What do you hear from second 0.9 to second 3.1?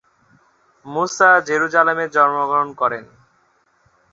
মুসা জেরুজালেমে জন্মগ্রহণ করেন।